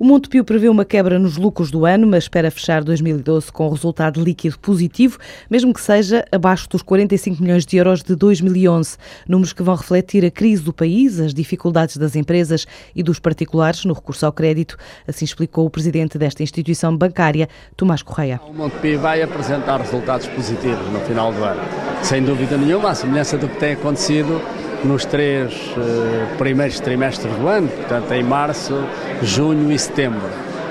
[0.00, 4.24] O Montepio prevê uma quebra nos lucros do ano, mas espera fechar 2012 com resultado
[4.24, 5.18] líquido positivo,
[5.50, 8.96] mesmo que seja abaixo dos 45 milhões de euros de 2011,
[9.28, 12.66] números que vão refletir a crise do país, as dificuldades das empresas
[12.96, 17.46] e dos particulares no recurso ao crédito, assim explicou o presidente desta instituição bancária,
[17.76, 18.40] Tomás Correia.
[18.48, 21.60] O Montepio vai apresentar resultados positivos no final do ano,
[22.02, 24.40] sem dúvida nenhuma, à semelhança do que tem acontecido
[24.84, 28.74] nos três uh, primeiros trimestres do ano, portanto em março,
[29.22, 30.28] junho e setembro.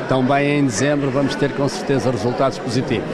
[0.08, 3.08] Também em dezembro vamos ter com certeza resultados positivos.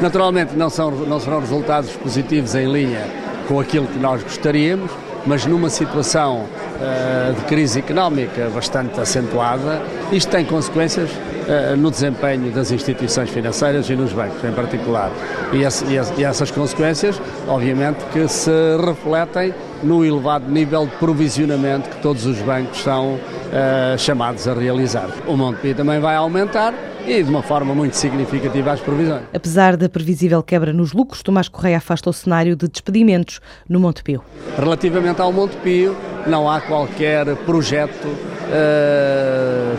[0.00, 3.04] Naturalmente não, são, não serão resultados positivos em linha
[3.46, 4.90] com aquilo que nós gostaríamos,
[5.26, 9.82] mas numa situação uh, de crise económica bastante acentuada,
[10.12, 15.10] isto tem consequências uh, no desempenho das instituições financeiras e nos bancos em particular.
[15.52, 18.50] E, esse, e, essas consequências, obviamente, que se
[18.84, 25.08] refletem no elevado nível de provisionamento que todos os bancos são uh, chamados a realizar.
[25.26, 26.74] O Montepio também vai aumentar
[27.06, 29.22] e de uma forma muito significativa às provisões.
[29.32, 34.22] Apesar da previsível quebra nos lucros, Tomás Correia afasta o cenário de despedimentos no Montepio.
[34.58, 38.08] Relativamente ao Montepio, não há qualquer projeto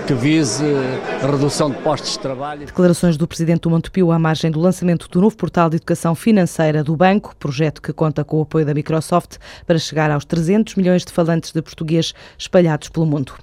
[0.08, 0.66] que vise
[1.22, 2.66] redução de postos de trabalho.
[2.66, 6.84] Declarações do presidente do Montepio à margem do lançamento do novo portal de educação financeira
[6.84, 11.06] do banco, projeto que conta com o apoio da Microsoft para chegar aos 300 milhões
[11.06, 13.34] de falantes de português espalhados pelo mundo.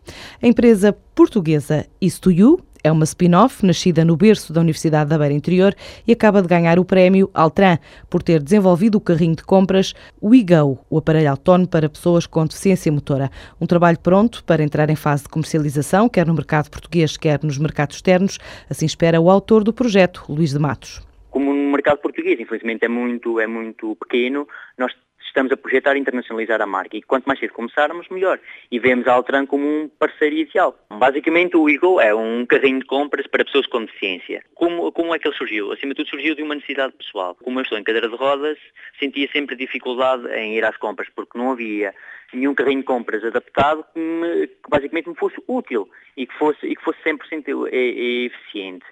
[0.43, 5.75] A empresa portuguesa Is2You é uma spin-off nascida no berço da Universidade da Beira Interior
[6.07, 10.79] e acaba de ganhar o prémio Altran por ter desenvolvido o carrinho de compras WeGo,
[10.89, 13.31] o aparelho autónomo para pessoas com deficiência motora.
[13.61, 17.59] Um trabalho pronto para entrar em fase de comercialização, quer no mercado português, quer nos
[17.59, 18.39] mercados externos.
[18.69, 21.06] Assim espera o autor do projeto, Luís de Matos.
[21.31, 24.93] Como no mercado português, infelizmente, é muito, é muito pequeno, nós
[25.29, 28.41] estamos a projetar internacionalizar a marca e quanto mais cedo começarmos, melhor.
[28.71, 30.77] E vemos a Altran como um parceiro ideal.
[30.91, 34.43] Basicamente o Eagle é um carrinho de compras para pessoas com deficiência.
[34.55, 35.73] Como, como é que ele surgiu?
[35.73, 37.37] Acima de tudo surgiu de uma necessidade pessoal.
[37.43, 38.59] Como eu estou em cadeira de rodas,
[38.99, 41.94] sentia sempre dificuldade em ir às compras porque não havia
[42.33, 46.67] nenhum carrinho de compras adaptado que, me, que basicamente me fosse útil e que fosse,
[46.67, 48.84] e que fosse 100% eficiente.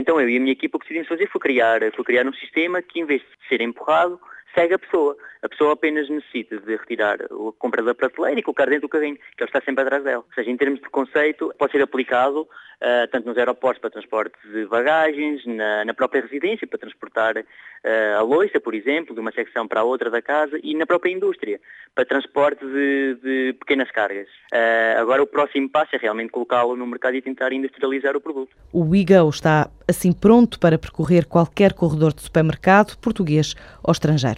[0.00, 2.32] Então eu e a minha equipa o que decidimos fazer foi criar, foi criar um
[2.32, 4.20] sistema que em vez de ser empurrado,
[4.54, 5.16] segue a pessoa.
[5.42, 9.16] A pessoa apenas necessita de retirar a compra da prateleira e colocar dentro do carrinho,
[9.16, 10.24] que ele está sempre atrás dela.
[10.26, 14.36] Ou seja, em termos de conceito, pode ser aplicado uh, tanto nos aeroportos para transporte
[14.52, 19.32] de bagagens, na, na própria residência para transportar uh, a loiça, por exemplo, de uma
[19.32, 21.60] secção para a outra da casa e na própria indústria
[21.94, 24.28] para transporte de, de pequenas cargas.
[24.52, 28.50] Uh, agora o próximo passo é realmente colocá-lo no mercado e tentar industrializar o produto.
[28.72, 34.37] O WeGo está assim pronto para percorrer qualquer corredor de supermercado, português ou estrangeiro.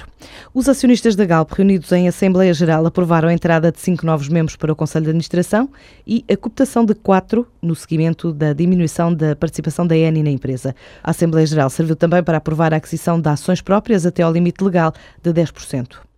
[0.53, 4.57] Os acionistas da Galp, reunidos em Assembleia Geral, aprovaram a entrada de cinco novos membros
[4.57, 5.71] para o Conselho de Administração
[6.07, 10.75] e a cooptação de quatro no seguimento da diminuição da participação da ENI na empresa.
[11.03, 14.63] A Assembleia Geral serviu também para aprovar a aquisição de ações próprias até ao limite
[14.65, 16.10] legal de 10%.